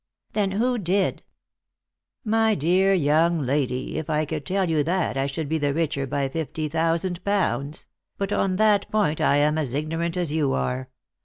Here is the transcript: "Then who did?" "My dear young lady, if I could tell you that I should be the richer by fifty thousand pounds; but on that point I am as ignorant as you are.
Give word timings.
"Then 0.33 0.53
who 0.53 0.79
did?" 0.79 1.21
"My 2.25 2.55
dear 2.55 2.91
young 2.91 3.37
lady, 3.39 3.99
if 3.99 4.09
I 4.09 4.25
could 4.25 4.47
tell 4.47 4.67
you 4.67 4.81
that 4.83 5.15
I 5.15 5.27
should 5.27 5.47
be 5.47 5.59
the 5.59 5.75
richer 5.75 6.07
by 6.07 6.27
fifty 6.27 6.67
thousand 6.67 7.23
pounds; 7.23 7.85
but 8.17 8.33
on 8.33 8.55
that 8.55 8.89
point 8.89 9.21
I 9.21 9.35
am 9.37 9.59
as 9.59 9.75
ignorant 9.75 10.17
as 10.17 10.31
you 10.31 10.53
are. 10.53 10.89